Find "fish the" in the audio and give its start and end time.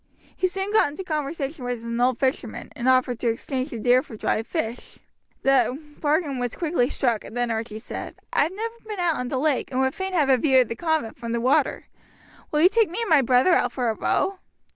4.47-5.77